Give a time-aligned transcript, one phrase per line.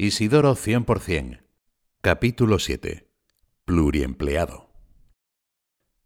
[0.00, 1.40] Isidoro 100%.
[2.02, 3.08] Capítulo 7.
[3.64, 4.70] Pluriempleado.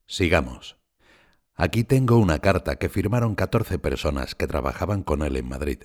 [0.07, 0.79] Sigamos.
[1.55, 5.83] Aquí tengo una carta que firmaron 14 personas que trabajaban con él en Madrid.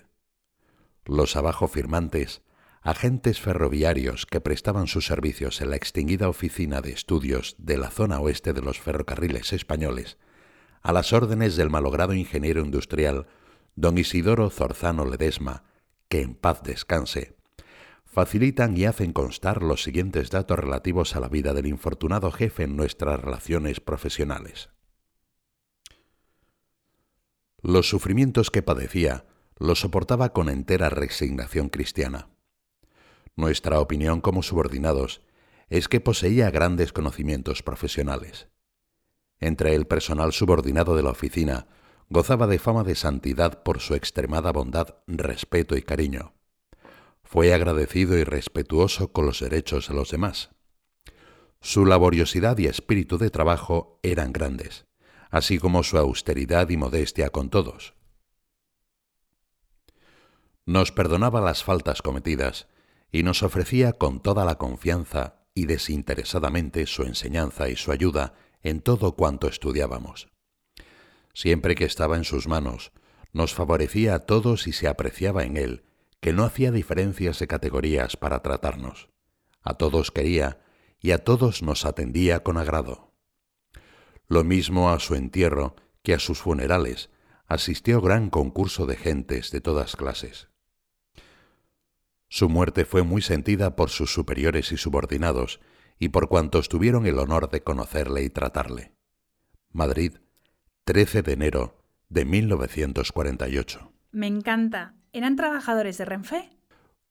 [1.04, 2.44] Los abajo firmantes,
[2.82, 8.22] agentes ferroviarios que prestaban sus servicios en la extinguida oficina de estudios de la zona
[8.22, 10.18] oeste de los ferrocarriles españoles,
[10.82, 13.28] a las órdenes del malogrado ingeniero industrial
[13.76, 15.66] don Isidoro Zorzano Ledesma,
[16.08, 17.37] que en paz descanse,
[18.18, 22.76] facilitan y hacen constar los siguientes datos relativos a la vida del infortunado jefe en
[22.76, 24.72] nuestras relaciones profesionales.
[27.62, 29.28] Los sufrimientos que padecía
[29.60, 32.30] los soportaba con entera resignación cristiana.
[33.36, 35.22] Nuestra opinión como subordinados
[35.70, 38.48] es que poseía grandes conocimientos profesionales.
[39.40, 41.68] Entre el personal subordinado de la oficina
[42.10, 46.34] gozaba de fama de santidad por su extremada bondad, respeto y cariño
[47.28, 50.52] fue agradecido y respetuoso con los derechos de los demás.
[51.60, 54.86] Su laboriosidad y espíritu de trabajo eran grandes,
[55.30, 57.96] así como su austeridad y modestia con todos.
[60.66, 62.68] Nos perdonaba las faltas cometidas
[63.12, 68.80] y nos ofrecía con toda la confianza y desinteresadamente su enseñanza y su ayuda en
[68.80, 70.30] todo cuanto estudiábamos.
[71.34, 72.94] Siempre que estaba en sus manos,
[73.34, 75.84] nos favorecía a todos y se apreciaba en él
[76.20, 79.10] que no hacía diferencias de categorías para tratarnos.
[79.62, 80.60] A todos quería
[81.00, 83.14] y a todos nos atendía con agrado.
[84.28, 87.10] Lo mismo a su entierro que a sus funerales
[87.48, 90.50] asistió gran concurso de gentes de todas clases.
[92.30, 95.62] Su muerte fue muy sentida por sus superiores y subordinados
[95.98, 98.94] y por cuantos tuvieron el honor de conocerle y tratarle.
[99.72, 100.18] Madrid,
[100.84, 103.94] 13 de enero de 1948.
[104.12, 104.96] Me encanta.
[105.14, 106.50] ¿Eran trabajadores de Renfe?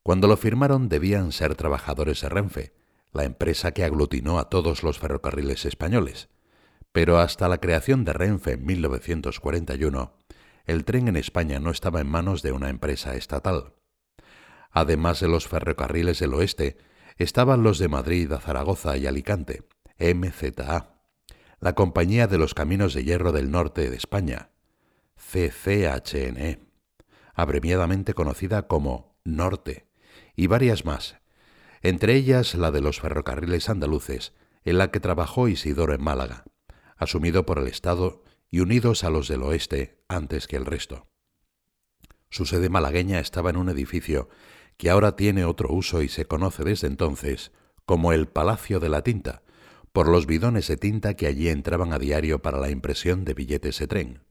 [0.02, 2.72] Cuando lo firmaron debían ser trabajadores de Renfe,
[3.12, 6.28] la empresa que aglutinó a todos los ferrocarriles españoles.
[6.92, 10.16] Pero hasta la creación de Renfe en 1941,
[10.66, 13.74] el tren en España no estaba en manos de una empresa estatal.
[14.70, 16.76] Además de los ferrocarriles del oeste,
[17.16, 19.62] estaban los de Madrid a Zaragoza y Alicante,
[19.98, 21.00] MZA,
[21.60, 24.50] la Compañía de los Caminos de Hierro del Norte de España,
[25.16, 26.65] CCHNE,
[27.36, 29.86] abreviadamente conocida como Norte,
[30.34, 31.18] y varias más,
[31.82, 34.32] entre ellas la de los ferrocarriles andaluces,
[34.64, 36.44] en la que trabajó Isidoro en Málaga,
[36.96, 41.06] asumido por el Estado y unidos a los del oeste antes que el resto.
[42.30, 44.28] Su sede malagueña estaba en un edificio
[44.76, 47.52] que ahora tiene otro uso y se conoce desde entonces
[47.84, 49.42] como el Palacio de la Tinta,
[49.92, 53.78] por los bidones de tinta que allí entraban a diario para la impresión de billetes
[53.78, 54.25] de tren.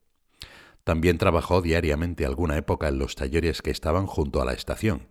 [0.86, 5.08] También trabajó diariamente alguna época en los talleres que estaban junto a la estación,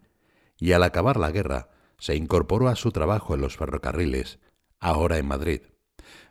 [0.57, 4.39] y al acabar la guerra se incorporó a su trabajo en los ferrocarriles,
[4.79, 5.63] ahora en Madrid.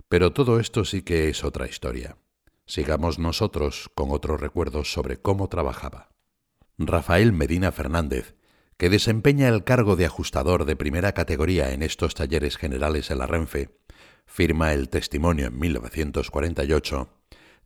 [0.08, 2.16] Pero todo esto sí que es otra historia.
[2.64, 6.08] Sigamos nosotros con otros recuerdos sobre cómo trabajaba.
[6.78, 8.36] Rafael Medina Fernández,
[8.78, 13.26] que desempeña el cargo de ajustador de primera categoría en estos talleres generales de la
[13.26, 13.78] Renfe,
[14.24, 17.13] firma el testimonio en 1948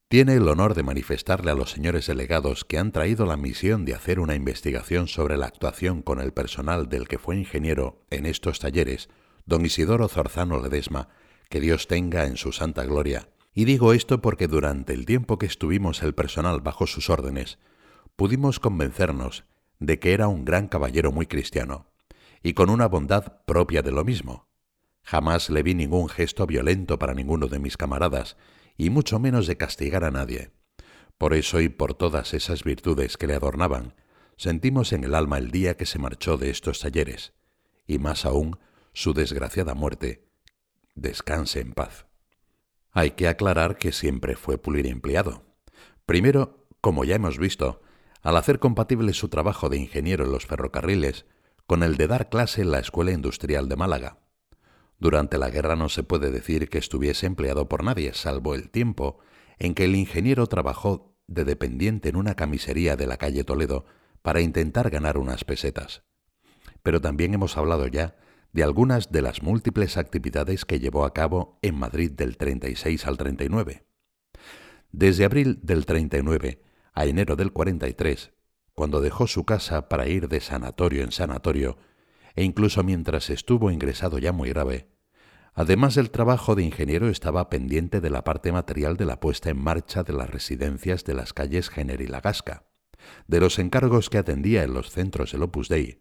[0.08, 3.94] tiene el honor de manifestarle a los señores delegados que han traído la misión de
[3.94, 8.58] hacer una investigación sobre la actuación con el personal del que fue ingeniero en estos
[8.58, 9.10] talleres,
[9.44, 11.08] don Isidoro Zorzano Ledesma,
[11.50, 13.28] que Dios tenga en su santa gloria.
[13.52, 17.58] Y digo esto porque durante el tiempo que estuvimos el personal bajo sus órdenes,
[18.16, 19.44] pudimos convencernos
[19.78, 21.86] de que era un gran caballero muy cristiano,
[22.42, 24.48] y con una bondad propia de lo mismo.
[25.02, 28.36] Jamás le vi ningún gesto violento para ninguno de mis camaradas,
[28.78, 30.52] y mucho menos de castigar a nadie.
[31.18, 33.94] Por eso y por todas esas virtudes que le adornaban,
[34.36, 37.34] sentimos en el alma el día que se marchó de estos talleres,
[37.86, 38.58] y más aún
[38.92, 40.28] su desgraciada muerte.
[40.94, 42.06] Descanse en paz.
[42.92, 45.44] Hay que aclarar que siempre fue empleado.
[46.06, 47.82] Primero, como ya hemos visto,
[48.22, 51.26] al hacer compatible su trabajo de ingeniero en los ferrocarriles
[51.66, 54.18] con el de dar clase en la Escuela Industrial de Málaga,
[54.98, 59.18] durante la guerra no se puede decir que estuviese empleado por nadie, salvo el tiempo
[59.58, 63.84] en que el ingeniero trabajó de dependiente en una camisería de la calle Toledo
[64.22, 66.02] para intentar ganar unas pesetas.
[66.82, 68.16] Pero también hemos hablado ya
[68.52, 73.18] de algunas de las múltiples actividades que llevó a cabo en Madrid del 36 al
[73.18, 73.84] 39.
[74.90, 76.62] Desde abril del 39
[76.94, 78.32] a enero del 43,
[78.74, 81.76] cuando dejó su casa para ir de sanatorio en sanatorio,
[82.38, 84.86] e incluso mientras estuvo ingresado ya muy grave,
[85.54, 89.58] además del trabajo de ingeniero estaba pendiente de la parte material de la puesta en
[89.60, 92.68] marcha de las residencias de las calles Jenner y La Gasca,
[93.26, 95.98] de los encargos que atendía en los centros del Opus Dei,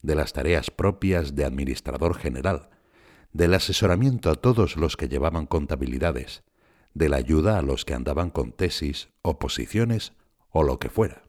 [0.00, 2.70] de las tareas propias de administrador general,
[3.32, 6.44] del asesoramiento a todos los que llevaban contabilidades,
[6.94, 10.12] de la ayuda a los que andaban con tesis, oposiciones
[10.50, 11.24] o lo que fuera.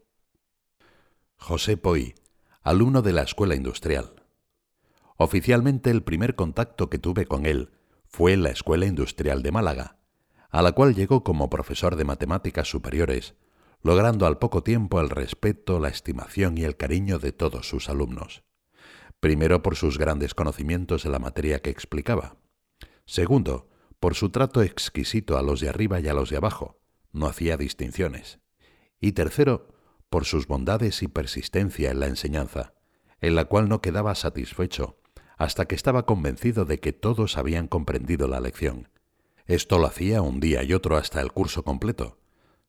[1.38, 2.13] José Poy,
[2.62, 4.21] alumno de la Escuela Industrial.
[5.24, 7.70] Oficialmente el primer contacto que tuve con él
[8.08, 10.00] fue en la Escuela Industrial de Málaga,
[10.50, 13.36] a la cual llegó como profesor de matemáticas superiores,
[13.84, 18.42] logrando al poco tiempo el respeto, la estimación y el cariño de todos sus alumnos.
[19.20, 22.38] Primero por sus grandes conocimientos en la materia que explicaba.
[23.06, 23.70] Segundo,
[24.00, 26.80] por su trato exquisito a los de arriba y a los de abajo.
[27.12, 28.40] No hacía distinciones.
[29.00, 29.68] Y tercero,
[30.10, 32.74] por sus bondades y persistencia en la enseñanza,
[33.20, 34.98] en la cual no quedaba satisfecho
[35.42, 38.90] hasta que estaba convencido de que todos habían comprendido la lección.
[39.48, 42.20] Esto lo hacía un día y otro hasta el curso completo,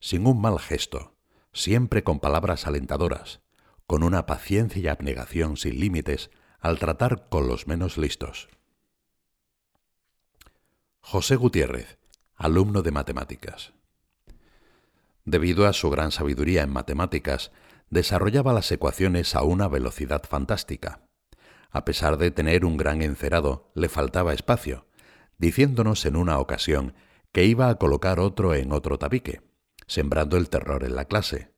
[0.00, 1.14] sin un mal gesto,
[1.52, 3.42] siempre con palabras alentadoras,
[3.86, 6.30] con una paciencia y abnegación sin límites
[6.60, 8.48] al tratar con los menos listos.
[11.00, 11.98] José Gutiérrez,
[12.36, 13.74] alumno de matemáticas.
[15.26, 17.52] Debido a su gran sabiduría en matemáticas,
[17.90, 21.02] desarrollaba las ecuaciones a una velocidad fantástica.
[21.72, 24.86] A pesar de tener un gran encerado, le faltaba espacio,
[25.38, 26.94] diciéndonos en una ocasión
[27.32, 29.40] que iba a colocar otro en otro tabique,
[29.86, 31.50] sembrando el terror en la clase.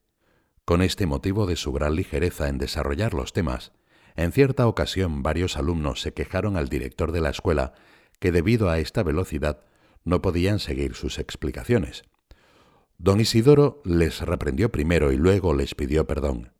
[0.64, 3.72] Con este motivo de su gran ligereza en desarrollar los temas,
[4.14, 7.74] en cierta ocasión varios alumnos se quejaron al director de la escuela
[8.20, 9.64] que debido a esta velocidad
[10.04, 12.04] no podían seguir sus explicaciones.
[12.98, 16.52] Don Isidoro les reprendió primero y luego les pidió perdón.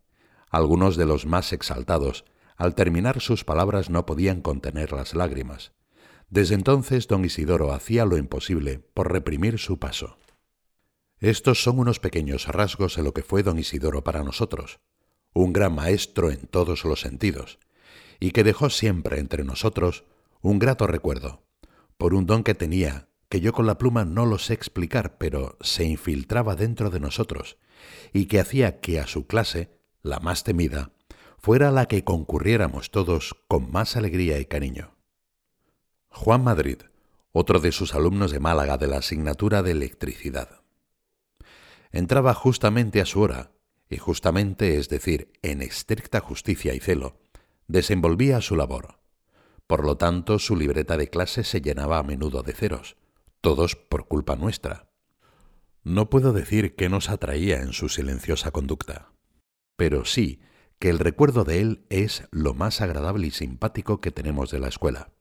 [0.51, 2.25] Algunos de los más exaltados
[2.57, 5.73] al terminar sus palabras no podían contener las lágrimas.
[6.29, 10.19] Desde entonces don Isidoro hacía lo imposible por reprimir su paso.
[11.21, 14.81] Estos son unos pequeños rasgos de lo que fue don Isidoro para nosotros,
[15.33, 17.59] un gran maestro en todos los sentidos,
[18.21, 20.05] y que dejó siempre entre nosotros
[20.43, 21.43] un grato recuerdo,
[21.97, 25.57] por un don que tenía, que yo con la pluma no lo sé explicar, pero
[25.61, 27.59] se infiltraba dentro de nosotros,
[28.13, 29.71] y que hacía que a su clase,
[30.03, 30.93] la más temida,
[31.45, 34.95] fuera la que concurriéramos todos con más alegría y cariño.
[36.09, 36.79] Juan Madrid,
[37.33, 40.63] otro de sus alumnos de Málaga de la asignatura de electricidad.
[41.93, 43.53] Entraba justamente a su hora,
[43.91, 47.19] y justamente, es decir, en estricta justicia y celo,
[47.69, 49.01] desenvolvía su labor.
[49.67, 52.97] Por lo tanto, su libreta de clase se llenaba a menudo de ceros,
[53.43, 54.89] todos por culpa nuestra.
[55.83, 59.13] No puedo decir qué nos atraía en su silenciosa conducta,
[59.77, 60.41] pero sí
[60.85, 64.69] que el recuerdo de él es lo más agradable y simpático que tenemos de la
[64.69, 65.15] escuela.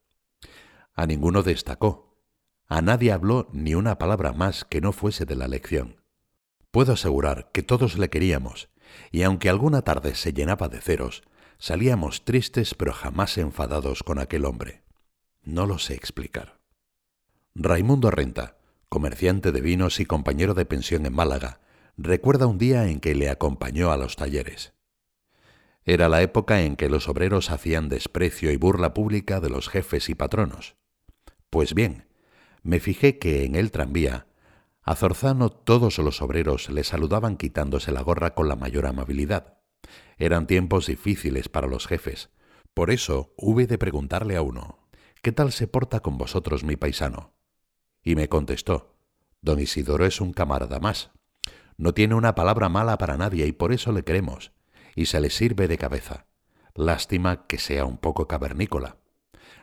[0.94, 2.18] A ninguno destacó,
[2.68, 6.02] a nadie habló ni una palabra más que no fuese de la lección.
[6.70, 8.72] Puedo asegurar que todos le queríamos,
[9.10, 11.24] y aunque alguna tarde se llenaba de ceros,
[11.60, 14.84] salíamos tristes pero jamás enfadados con aquel hombre.
[15.44, 16.60] No lo sé explicar.
[17.56, 18.58] Raimundo Renta,
[18.90, 21.62] comerciante de vinos y compañero de pensión en Málaga,
[21.96, 24.74] recuerda un día en que le acompañó a los talleres.
[25.86, 30.08] Era la época en que los obreros hacían desprecio y burla pública de los jefes
[30.10, 30.76] y patronos.
[31.50, 32.08] Pues bien,
[32.62, 34.28] me fijé que en el tranvía,
[34.82, 39.58] a Zorzano todos los obreros le saludaban quitándose la gorra con la mayor amabilidad.
[40.18, 42.30] Eran tiempos difíciles para los jefes.
[42.74, 44.88] Por eso hube de preguntarle a uno,
[45.22, 47.34] ¿qué tal se porta con vosotros mi paisano?
[48.04, 48.96] Y me contestó,
[49.42, 51.12] don Isidoro es un camarada más.
[51.78, 54.54] No tiene una palabra mala para nadie y por eso le queremos
[54.96, 56.26] y se le sirve de cabeza.
[56.76, 58.98] Lástima que sea un poco cavernícola.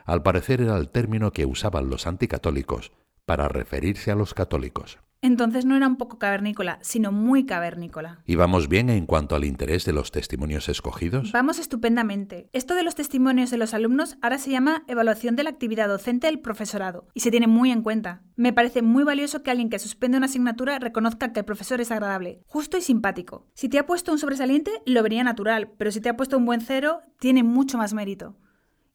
[0.04, 2.92] Al parecer era el término que usaban los anticatólicos
[3.26, 4.99] para referirse a los católicos.
[5.22, 8.22] Entonces no era un poco cavernícola, sino muy cavernícola.
[8.24, 11.32] ¿Y vamos bien en cuanto al interés de los testimonios escogidos?
[11.32, 12.48] Vamos estupendamente.
[12.54, 16.26] Esto de los testimonios de los alumnos ahora se llama evaluación de la actividad docente
[16.26, 18.22] del profesorado y se tiene muy en cuenta.
[18.36, 21.90] Me parece muy valioso que alguien que suspende una asignatura reconozca que el profesor es
[21.90, 23.46] agradable, justo y simpático.
[23.52, 26.46] Si te ha puesto un sobresaliente, lo vería natural, pero si te ha puesto un
[26.46, 28.38] buen cero, tiene mucho más mérito.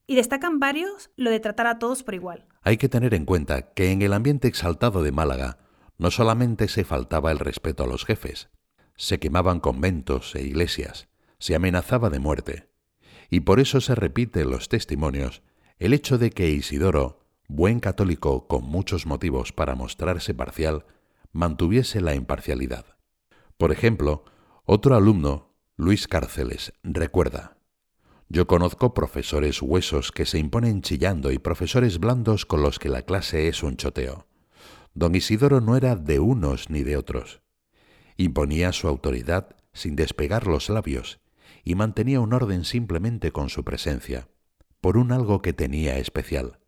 [0.07, 2.45] Y destacan varios lo de tratar a todos por igual.
[2.63, 5.59] Hay que tener en cuenta que en el ambiente exaltado de Málaga,
[5.97, 8.49] no solamente se faltaba el respeto a los jefes,
[8.95, 11.07] se quemaban conventos e iglesias,
[11.39, 12.69] se amenazaba de muerte.
[13.29, 15.41] Y por eso se repite en los testimonios
[15.77, 20.85] el hecho de que Isidoro, buen católico con muchos motivos para mostrarse parcial,
[21.31, 22.85] mantuviese la imparcialidad.
[23.57, 24.25] Por ejemplo,
[24.63, 27.57] otro alumno, Luis Cárceles, recuerda,
[28.29, 33.03] yo conozco profesores huesos que se imponen chillando y profesores blandos con los que la
[33.03, 34.27] clase es un choteo.
[34.95, 37.41] Don Isidoro no era de unos ni de otros.
[38.15, 41.19] Imponía su autoridad sin despegar los labios
[41.65, 44.29] y mantenía un orden simplemente con su presencia,
[44.79, 46.59] por un algo que tenía especial.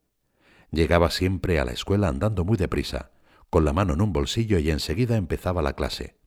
[0.72, 3.12] Llegaba siempre a la escuela andando muy deprisa,
[3.50, 6.20] con la mano en un bolsillo y enseguida empezaba la clase.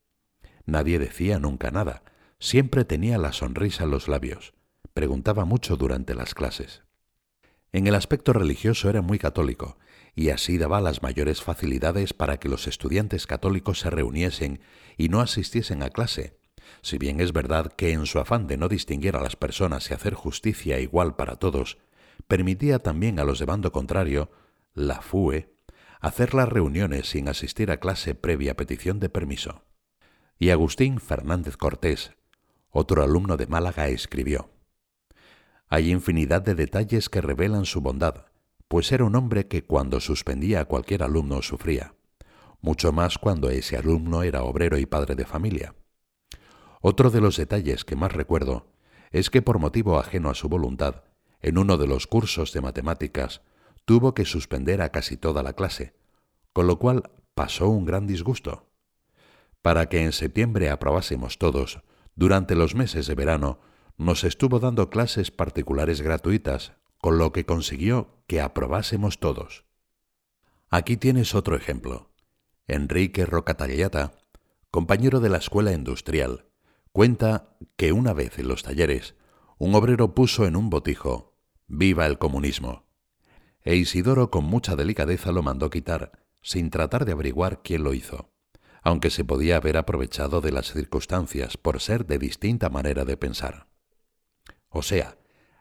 [0.64, 2.02] Nadie decía nunca nada,
[2.38, 4.54] siempre tenía la sonrisa en los labios,
[4.94, 6.82] preguntaba mucho durante las clases.
[7.72, 9.76] En el aspecto religioso era muy católico,
[10.14, 14.60] y así daba las mayores facilidades para que los estudiantes católicos se reuniesen
[14.96, 16.38] y no asistiesen a clase,
[16.82, 19.94] si bien es verdad que en su afán de no distinguir a las personas y
[19.94, 21.78] hacer justicia igual para todos,
[22.28, 24.30] permitía también a los de bando contrario,
[24.74, 25.54] la FUE,
[26.00, 29.64] hacer las reuniones sin asistir a clase previa petición de permiso.
[30.38, 32.12] Y Agustín Fernández Cortés,
[32.70, 34.50] otro alumno de Málaga, escribió
[35.72, 38.26] hay infinidad de detalles que revelan su bondad,
[38.70, 41.96] pues era un hombre que cuando suspendía a cualquier alumno sufría,
[42.60, 45.74] mucho más cuando ese alumno era obrero y padre de familia.
[46.80, 48.68] Otro de los detalles que más recuerdo
[49.10, 51.02] es que por motivo ajeno a su voluntad,
[51.40, 53.42] en uno de los cursos de matemáticas,
[53.86, 55.96] tuvo que suspender a casi toda la clase,
[56.52, 58.68] con lo cual pasó un gran disgusto.
[59.62, 61.82] Para que en septiembre aprobásemos todos,
[62.14, 63.58] durante los meses de verano
[63.96, 69.64] nos estuvo dando clases particulares gratuitas, con lo que consiguió que aprobásemos todos.
[70.68, 72.10] Aquí tienes otro ejemplo.
[72.66, 74.12] Enrique Rocatallata,
[74.70, 76.46] compañero de la escuela industrial,
[76.92, 79.14] cuenta que una vez en los talleres,
[79.58, 81.34] un obrero puso en un botijo
[81.66, 82.84] Viva el comunismo.
[83.62, 88.32] E Isidoro con mucha delicadeza lo mandó quitar, sin tratar de averiguar quién lo hizo,
[88.82, 93.70] aunque se podía haber aprovechado de las circunstancias por ser de distinta manera de pensar
[94.70, 95.18] o sea,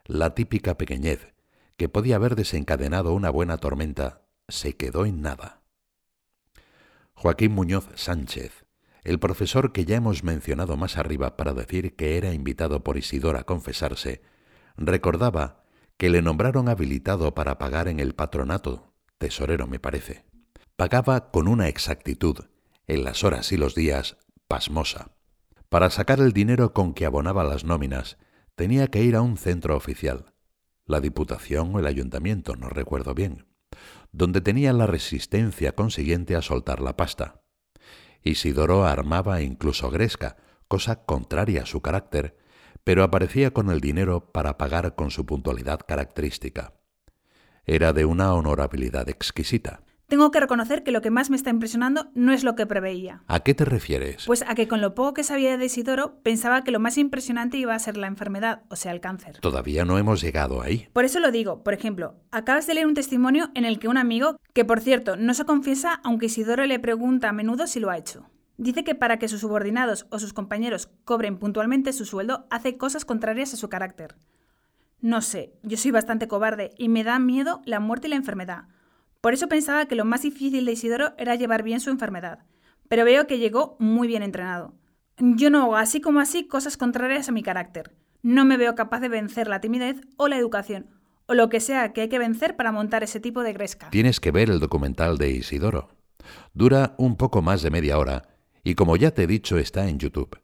[0.10, 1.36] la típica pequeñez
[1.78, 5.62] que podía haber desencadenado una buena tormenta, se quedó en nada.
[7.14, 8.66] Joaquín Muñoz Sánchez,
[9.04, 13.42] el profesor que ya hemos mencionado más arriba para decir que era invitado por Isidora
[13.42, 14.24] a confesarse,
[14.78, 15.64] recordaba
[15.98, 20.26] que le nombraron habilitado para pagar en el patronato, tesorero me parece.
[20.76, 22.46] Pagaba con una exactitud,
[22.88, 25.12] en las horas y los días, pasmosa.
[25.70, 28.18] Para sacar el dinero con que abonaba las nóminas,
[28.60, 30.34] tenía que ir a un centro oficial,
[30.86, 33.46] la Diputación o el Ayuntamiento, no recuerdo bien,
[34.12, 37.42] donde tenía la resistencia consiguiente a soltar la pasta.
[38.22, 40.36] Isidoro armaba incluso Gresca,
[40.68, 42.36] cosa contraria a su carácter,
[42.84, 46.74] pero aparecía con el dinero para pagar con su puntualidad característica.
[47.64, 49.84] Era de una honorabilidad exquisita.
[50.10, 53.22] Tengo que reconocer que lo que más me está impresionando no es lo que preveía.
[53.28, 54.26] ¿A qué te refieres?
[54.26, 57.58] Pues a que con lo poco que sabía de Isidoro, pensaba que lo más impresionante
[57.58, 59.38] iba a ser la enfermedad, o sea, el cáncer.
[59.40, 60.88] Todavía no hemos llegado ahí.
[60.94, 61.64] Por eso lo digo.
[61.64, 65.16] Por ejemplo, acabas de leer un testimonio en el que un amigo, que por cierto
[65.16, 68.28] no se confiesa aunque Isidoro le pregunta a menudo si lo ha hecho.
[68.58, 73.06] Dice que para que sus subordinados o sus compañeros cobren puntualmente su sueldo, hace cosas
[73.06, 74.16] contrarias a su carácter.
[75.02, 78.64] No sé, yo soy bastante cobarde y me da miedo la muerte y la enfermedad.
[79.22, 82.40] Por eso pensaba que lo más difícil de Isidoro era llevar bien su enfermedad,
[82.88, 84.74] pero veo que llegó muy bien entrenado.
[85.18, 87.94] Yo no hago así como así cosas contrarias a mi carácter.
[88.22, 90.88] No me veo capaz de vencer la timidez o la educación,
[91.26, 93.90] o lo que sea que hay que vencer para montar ese tipo de gresca.
[93.90, 95.90] Tienes que ver el documental de Isidoro.
[96.54, 98.24] Dura un poco más de media hora
[98.64, 100.40] y como ya te he dicho está en YouTube.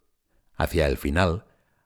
[0.58, 1.46] Hacia el final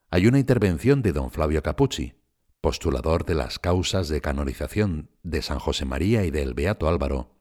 [0.10, 2.14] hay una intervención de don Flavio Capucci,
[2.62, 7.32] postulador de las causas de canonización de San José María y del Beato Álvaro,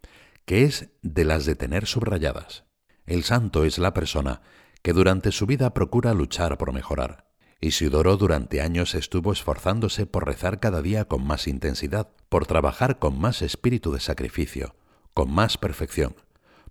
[0.44, 2.64] que es de las de tener subrayadas.
[3.06, 4.42] El santo es la persona
[4.82, 7.28] que durante su vida procura luchar por mejorar.
[7.60, 13.18] Isidoro durante años estuvo esforzándose por rezar cada día con más intensidad, por trabajar con
[13.18, 14.76] más espíritu de sacrificio,
[15.12, 16.14] con más perfección,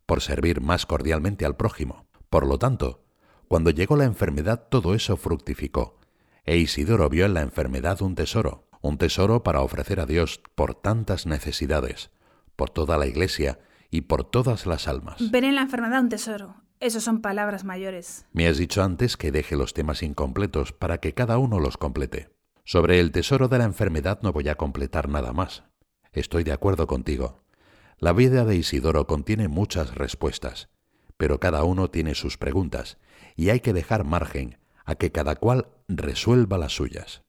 [0.05, 2.05] por servir más cordialmente al prójimo.
[2.29, 3.03] Por lo tanto,
[3.49, 5.96] cuando llegó la enfermedad todo eso fructificó,
[6.47, 10.75] e Isidoro vio en la enfermedad un tesoro, un tesoro para ofrecer a Dios por
[10.75, 12.09] tantas necesidades,
[12.55, 13.59] por toda la Iglesia
[13.91, 15.29] y por todas las almas.
[15.29, 16.55] Ver en la enfermedad un tesoro.
[16.79, 18.25] Esas son palabras mayores.
[18.31, 22.29] Me has dicho antes que deje los temas incompletos para que cada uno los complete.
[22.63, 25.65] Sobre el tesoro de la enfermedad no voy a completar nada más.
[26.13, 27.43] Estoy de acuerdo contigo.
[27.97, 30.69] La vida de Isidoro contiene muchas respuestas,
[31.17, 32.99] pero cada uno tiene sus preguntas,
[33.35, 37.21] y hay que dejar margen a que cada cual resuelva las suyas.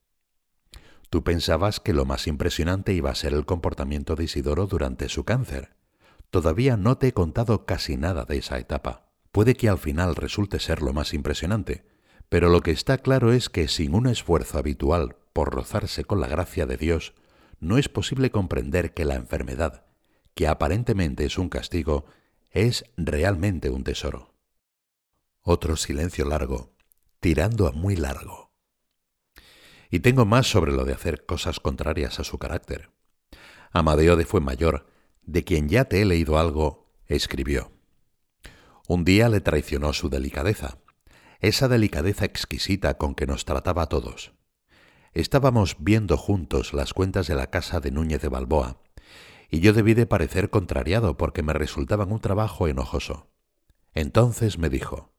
[1.09, 5.25] Tú pensabas que lo más impresionante iba a ser el comportamiento de Isidoro durante su
[5.25, 5.75] cáncer.
[6.31, 9.11] Todavía no te he contado casi nada de esa etapa.
[9.31, 11.85] Puede que al final resulte ser lo más impresionante,
[12.29, 16.27] pero lo que está claro es que sin un esfuerzo habitual por rozarse con la
[16.27, 17.13] gracia de Dios,
[17.59, 19.85] no es posible comprender que la enfermedad,
[20.33, 22.05] que aparentemente es un castigo,
[22.51, 24.33] es realmente un tesoro.
[25.41, 26.71] Otro silencio largo,
[27.19, 28.51] tirando a muy largo.
[29.89, 32.91] Y tengo más sobre lo de hacer cosas contrarias a su carácter.
[33.71, 34.87] Amadeo de Fuenmayor,
[35.23, 37.71] de quien ya te he leído algo, escribió.
[38.87, 40.79] Un día le traicionó su delicadeza,
[41.39, 44.33] esa delicadeza exquisita con que nos trataba a todos.
[45.13, 48.81] Estábamos viendo juntos las cuentas de la casa de Núñez de Balboa,
[49.49, 53.31] y yo debí de parecer contrariado porque me resultaban un trabajo enojoso.
[53.93, 55.13] Entonces me dijo,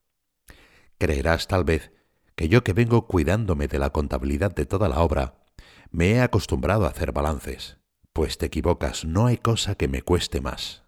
[1.00, 1.92] Creerás tal vez
[2.36, 5.42] que yo que vengo cuidándome de la contabilidad de toda la obra,
[5.90, 7.78] me he acostumbrado a hacer balances.
[8.12, 10.84] Pues te equivocas, no hay cosa que me cueste más.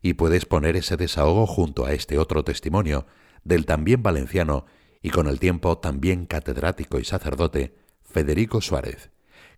[0.00, 3.04] Y puedes poner ese desahogo junto a este otro testimonio
[3.42, 4.64] del también valenciano
[5.02, 7.74] y con el tiempo también catedrático y sacerdote,
[8.04, 9.10] Federico Suárez,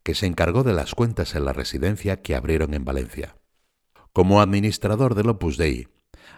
[0.03, 3.37] que se encargó de las cuentas en la residencia que abrieron en Valencia.
[4.15, 5.89] Como administrador del Opus Dei,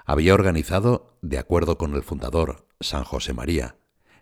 [0.05, 3.77] había organizado, de acuerdo con el fundador, San José María,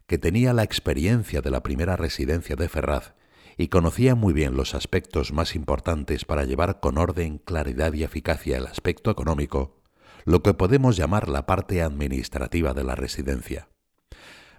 [0.06, 3.14] que tenía la experiencia de la primera residencia de Ferraz
[3.58, 8.56] y conocía muy bien los aspectos más importantes para llevar con orden, claridad y eficacia
[8.56, 9.82] el aspecto económico,
[10.24, 13.68] lo que podemos llamar la parte administrativa de la residencia.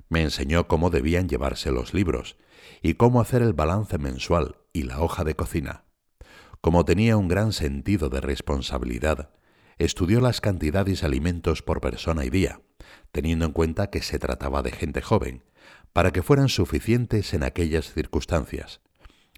[0.09, 2.37] Me enseñó cómo debían llevarse los libros
[2.83, 5.85] y cómo hacer el balance mensual y la hoja de cocina.
[6.61, 9.31] Como tenía un gran sentido de responsabilidad,
[9.77, 12.61] estudió las cantidades de alimentos por persona y día,
[13.11, 15.43] teniendo en cuenta que se trataba de gente joven,
[15.93, 18.81] para que fueran suficientes en aquellas circunstancias,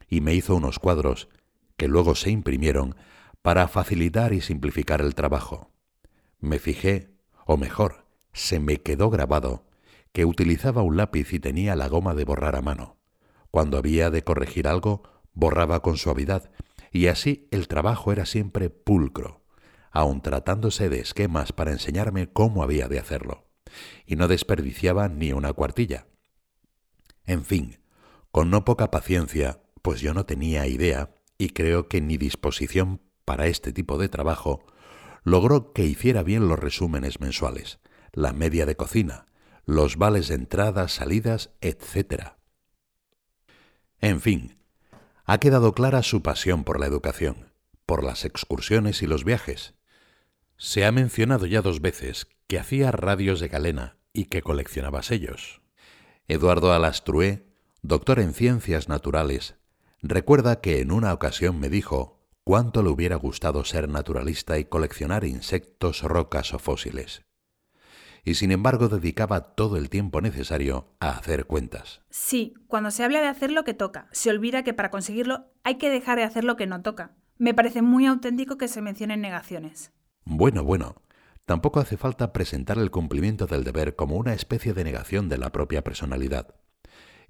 [0.08, 1.30] y me hizo unos cuadros
[1.78, 2.96] que luego se imprimieron
[3.42, 5.72] para facilitar y simplificar el trabajo.
[6.40, 7.10] Me fijé,
[7.46, 9.66] o mejor, se me quedó grabado,
[10.12, 12.98] que utilizaba un lápiz y tenía la goma de borrar a mano.
[13.52, 15.04] Cuando había de corregir algo,
[15.34, 16.52] borraba con suavidad,
[16.92, 19.39] y así el trabajo era siempre pulcro,
[19.92, 23.48] aun tratándose de esquemas para enseñarme cómo había de hacerlo,
[24.06, 26.08] y no desperdiciaba ni una cuartilla.
[27.26, 27.80] En fin,
[28.32, 33.48] con no poca paciencia, pues yo no tenía idea, y creo que ni disposición para
[33.48, 34.66] este tipo de trabajo,
[35.24, 37.80] logró que hiciera bien los resúmenes mensuales,
[38.12, 39.28] la media de cocina,
[39.66, 42.34] los vales de entradas, salidas, etc.
[44.00, 44.58] En fin,
[45.26, 47.52] ha quedado clara su pasión por la educación,
[47.86, 49.76] por las excursiones y los viajes.
[50.60, 55.62] Se ha mencionado ya dos veces que hacía radios de galena y que coleccionaba sellos.
[56.28, 57.48] Eduardo Alastrué,
[57.82, 59.56] doctor en ciencias naturales,
[60.02, 65.26] Recuerda que en una ocasión me dijo cuánto le hubiera gustado ser naturalista y coleccionar
[65.26, 67.22] insectos, rocas o fósiles.
[68.24, 72.02] Y sin embargo dedicaba todo el tiempo necesario a hacer cuentas.
[72.10, 75.78] Sí, cuando se habla de hacer lo que toca, se olvida que para conseguirlo hay
[75.78, 77.16] que dejar de hacer lo que no toca.
[77.38, 79.92] Me parece muy auténtico que se mencionen negaciones.
[80.32, 80.96] Bueno, bueno,
[81.46, 85.52] tampoco hace falta presentar el cumplimiento del deber como una especie de negación de la
[85.52, 86.54] propia personalidad.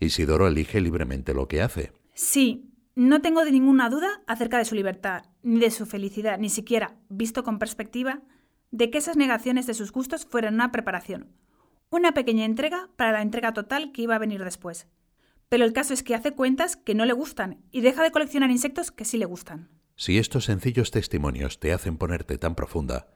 [0.02, 4.76] Isidoro elige libremente lo que hace, Sí, no tengo de ninguna duda acerca de su
[4.76, 8.20] libertad, ni de su felicidad, ni siquiera, visto con perspectiva,
[8.72, 11.32] de que esas negaciones de sus gustos fueran una preparación,
[11.90, 14.88] una pequeña entrega para la entrega total que iba a venir después.
[15.48, 18.52] Pero el caso es que hace cuentas que no le gustan y deja de coleccionar
[18.52, 19.70] insectos que sí le gustan.
[20.00, 23.10] Si estos sencillos testimonios te hacen ponerte tan profunda,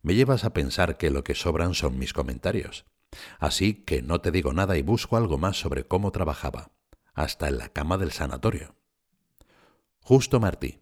[0.00, 2.86] me llevas a pensar que lo que sobran son mis comentarios.
[3.38, 6.70] Así que no te digo nada y busco algo más sobre cómo trabajaba
[7.12, 8.74] hasta en la cama del sanatorio.
[10.00, 10.80] Justo Martí.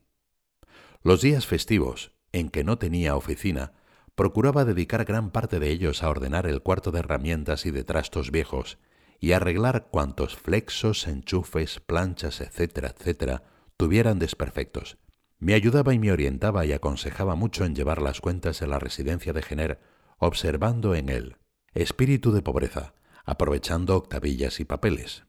[1.02, 3.72] Los días festivos, en que no tenía oficina,
[4.14, 8.30] procuraba dedicar gran parte de ellos a ordenar el cuarto de herramientas y de trastos
[8.30, 8.78] viejos,
[9.18, 13.42] y arreglar cuantos flexos, enchufes, planchas, etcétera, etcétera,
[13.76, 14.98] tuvieran desperfectos.
[15.38, 19.32] Me ayudaba y me orientaba y aconsejaba mucho en llevar las cuentas en la residencia
[19.32, 19.80] de Gener,
[20.18, 21.36] observando en él
[21.74, 25.24] espíritu de pobreza, aprovechando octavillas y papeles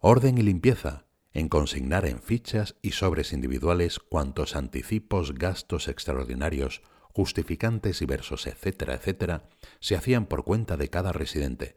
[0.00, 6.82] orden y limpieza, en consignar en fichas y sobres individuales cuantos anticipos, gastos extraordinarios,
[7.12, 9.48] justificantes y versos, etcétera, etcétera,
[9.80, 11.76] se hacían por cuenta de cada residente,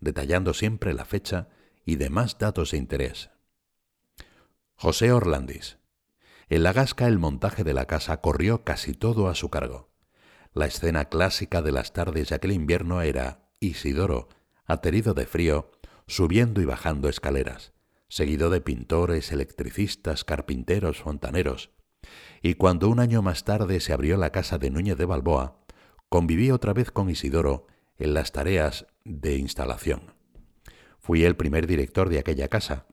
[0.00, 1.48] detallando siempre la fecha
[1.84, 3.30] y demás datos de interés.
[4.74, 5.79] José Orlandis.
[6.50, 9.88] En la gasca el montaje de la casa corrió casi todo a su cargo.
[10.52, 14.28] La escena clásica de las tardes de aquel invierno era Isidoro,
[14.66, 15.70] aterido de frío,
[16.08, 17.72] subiendo y bajando escaleras,
[18.08, 21.70] seguido de pintores, electricistas, carpinteros, fontaneros.
[22.42, 25.60] Y cuando un año más tarde se abrió la casa de Núñez de Balboa,
[26.08, 30.14] conviví otra vez con Isidoro en las tareas de instalación.
[30.98, 32.86] Fui el primer director de aquella casa,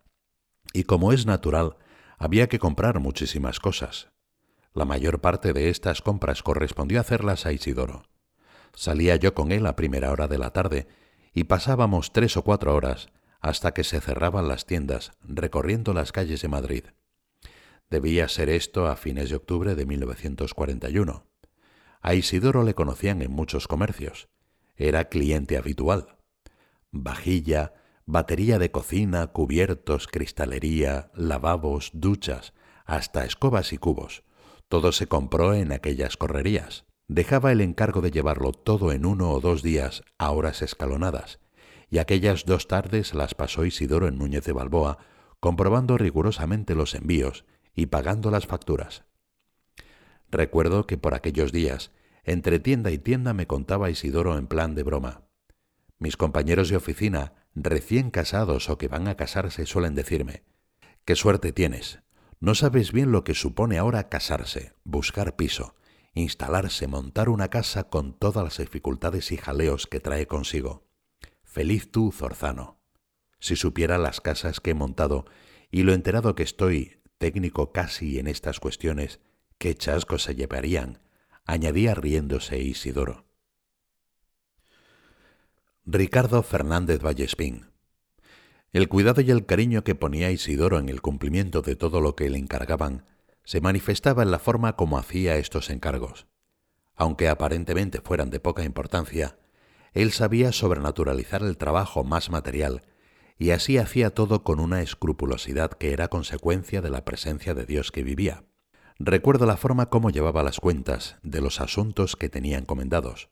[0.74, 1.78] y como es natural,
[2.18, 4.10] había que comprar muchísimas cosas.
[4.74, 8.04] La mayor parte de estas compras correspondió hacerlas a Isidoro.
[8.74, 10.88] Salía yo con él a primera hora de la tarde
[11.34, 16.42] y pasábamos tres o cuatro horas hasta que se cerraban las tiendas, recorriendo las calles
[16.42, 16.84] de Madrid.
[17.90, 21.26] Debía ser esto a fines de octubre de 1941.
[22.02, 24.28] A Isidoro le conocían en muchos comercios.
[24.76, 26.18] Era cliente habitual.
[26.92, 27.74] Vajilla,
[28.08, 32.54] batería de cocina, cubiertos, cristalería, lavabos, duchas,
[32.86, 34.24] hasta escobas y cubos.
[34.70, 36.86] Todo se compró en aquellas correrías.
[37.10, 41.40] Dejaba el encargo de llevarlo todo en uno o dos días a horas escalonadas,
[41.90, 45.00] y aquellas dos tardes las pasó Isidoro en Núñez de Balboa,
[45.42, 47.44] comprobando rigurosamente los envíos
[47.76, 49.04] y pagando las facturas.
[50.32, 51.92] Recuerdo que por aquellos días,
[52.24, 55.24] entre tienda y tienda me contaba Isidoro en plan de broma.
[56.00, 60.44] Mis compañeros de oficina, recién casados o que van a casarse, suelen decirme,
[61.06, 62.00] Qué suerte tienes.
[62.42, 65.76] No sabes bien lo que supone ahora casarse, buscar piso,
[66.14, 70.86] instalarse, montar una casa con todas las dificultades y jaleos que trae consigo.
[71.44, 72.82] Feliz tú, Zorzano.
[73.40, 75.26] Si supiera las casas que he montado
[75.72, 79.22] y lo enterado que estoy, técnico casi en estas cuestiones,
[79.58, 81.00] qué chascos se llevarían,
[81.46, 83.27] añadía riéndose Isidoro.
[85.90, 87.68] Ricardo Fernández Vallespín.
[88.74, 92.30] El cuidado y el cariño que ponía Isidoro en el cumplimiento de todo lo que
[92.30, 93.06] le encargaban
[93.46, 96.28] se manifestaba en la forma como hacía estos encargos.
[96.94, 99.38] Aunque aparentemente fueran de poca importancia,
[99.94, 102.84] él sabía sobrenaturalizar el trabajo más material
[103.38, 107.94] y así hacía todo con una escrupulosidad que era consecuencia de la presencia de Dios
[107.94, 108.44] que vivía.
[109.00, 113.30] Recuerdo la forma como llevaba las cuentas de los asuntos que tenía encomendados,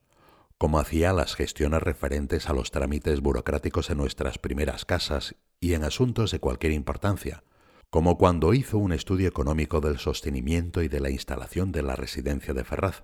[0.58, 5.84] cómo hacía las gestiones referentes a los trámites burocráticos en nuestras primeras casas y en
[5.84, 7.44] asuntos de cualquier importancia,
[7.90, 12.54] como cuando hizo un estudio económico del sostenimiento y de la instalación de la residencia
[12.54, 13.04] de Ferraz,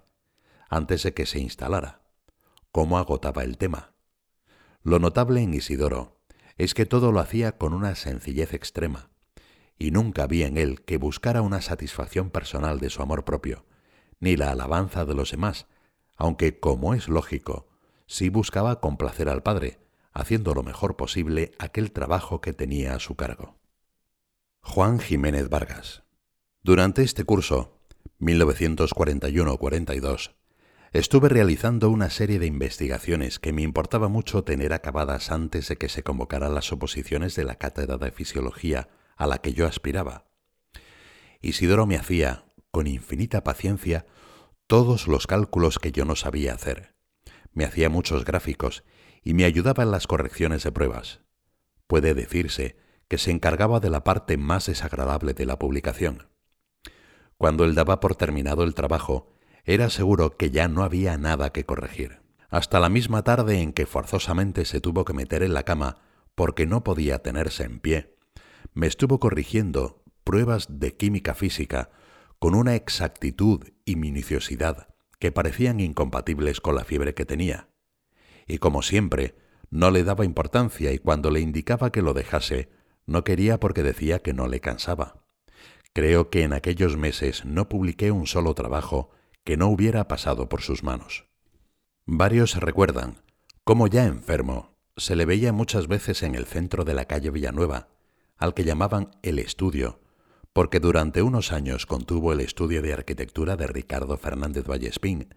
[0.69, 2.01] antes de que se instalara,
[2.71, 3.93] cómo agotaba el tema.
[4.83, 6.19] Lo notable en Isidoro
[6.57, 9.09] es que todo lo hacía con una sencillez extrema,
[9.77, 13.65] y nunca vi en él que buscara una satisfacción personal de su amor propio,
[14.19, 15.67] ni la alabanza de los demás,
[16.21, 17.67] aunque, como es lógico,
[18.05, 19.79] sí buscaba complacer al Padre,
[20.13, 23.57] haciendo lo mejor posible aquel trabajo que tenía a su cargo.
[24.61, 26.03] Juan Jiménez Vargas.
[26.61, 27.79] Durante este curso,
[28.19, 30.35] 1941-42,
[30.93, 35.89] estuve realizando una serie de investigaciones que me importaba mucho tener acabadas antes de que
[35.89, 40.25] se convocaran las oposiciones de la cátedra de fisiología a la que yo aspiraba.
[41.41, 44.05] Isidoro me hacía, con infinita paciencia,
[44.71, 46.95] todos los cálculos que yo no sabía hacer.
[47.51, 48.85] Me hacía muchos gráficos
[49.21, 51.19] y me ayudaba en las correcciones de pruebas.
[51.87, 52.77] Puede decirse
[53.09, 56.29] que se encargaba de la parte más desagradable de la publicación.
[57.37, 59.33] Cuando él daba por terminado el trabajo,
[59.65, 62.21] era seguro que ya no había nada que corregir.
[62.47, 65.97] Hasta la misma tarde en que forzosamente se tuvo que meter en la cama
[66.33, 68.15] porque no podía tenerse en pie,
[68.73, 71.89] me estuvo corrigiendo pruebas de química física
[72.41, 74.87] con una exactitud y minuciosidad
[75.19, 77.69] que parecían incompatibles con la fiebre que tenía.
[78.47, 79.35] Y como siempre,
[79.69, 82.71] no le daba importancia y cuando le indicaba que lo dejase,
[83.05, 85.23] no quería porque decía que no le cansaba.
[85.93, 89.11] Creo que en aquellos meses no publiqué un solo trabajo
[89.43, 91.27] que no hubiera pasado por sus manos.
[92.07, 93.21] Varios recuerdan
[93.63, 97.89] cómo ya enfermo se le veía muchas veces en el centro de la calle Villanueva,
[98.35, 99.99] al que llamaban el estudio,
[100.53, 105.33] porque durante unos años contuvo el estudio de arquitectura de Ricardo Fernández Vallespín,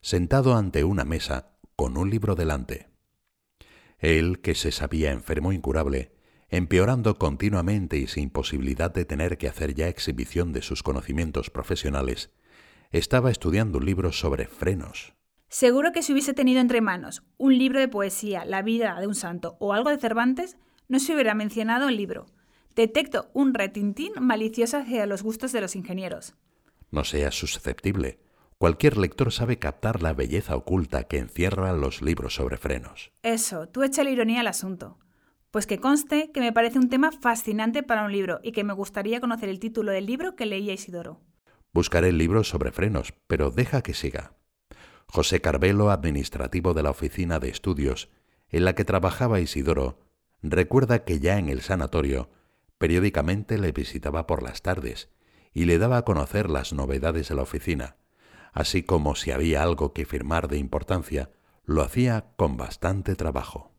[0.00, 2.88] sentado ante una mesa con un libro delante.
[3.98, 6.12] Él, que se sabía enfermo incurable,
[6.48, 12.30] empeorando continuamente y sin posibilidad de tener que hacer ya exhibición de sus conocimientos profesionales,
[12.90, 15.14] estaba estudiando un libro sobre frenos.
[15.48, 19.14] Seguro que si hubiese tenido entre manos un libro de poesía, La vida de un
[19.14, 20.56] santo o algo de Cervantes,
[20.88, 22.26] no se hubiera mencionado el libro,
[22.76, 26.34] Detecto un retintín malicioso hacia los gustos de los ingenieros.
[26.90, 28.20] No seas susceptible.
[28.58, 33.12] Cualquier lector sabe captar la belleza oculta que encierran los libros sobre frenos.
[33.22, 34.98] Eso, tú echa la ironía al asunto.
[35.50, 38.74] Pues que conste que me parece un tema fascinante para un libro y que me
[38.74, 41.22] gustaría conocer el título del libro que leía Isidoro.
[41.72, 44.34] Buscaré el libro sobre frenos, pero deja que siga.
[45.06, 48.10] José Carvelo, administrativo de la oficina de estudios
[48.50, 49.98] en la que trabajaba Isidoro,
[50.42, 52.28] recuerda que ya en el sanatorio
[52.78, 55.10] Periódicamente le visitaba por las tardes
[55.52, 57.96] y le daba a conocer las novedades de la oficina,
[58.52, 61.30] así como si había algo que firmar de importancia,
[61.64, 63.75] lo hacía con bastante trabajo.